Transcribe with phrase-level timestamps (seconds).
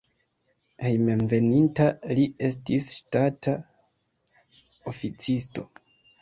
[0.85, 1.85] Hejmenveninta
[2.19, 3.53] li estis ŝtata
[4.95, 5.67] oficisto.